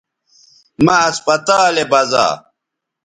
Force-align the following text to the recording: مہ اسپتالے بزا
مہ 0.85 0.95
اسپتالے 1.09 1.83
بزا 1.91 2.25